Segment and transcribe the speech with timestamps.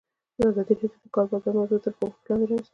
[0.49, 2.69] ازادي راډیو د د کار بازار موضوع تر پوښښ لاندې راوستې.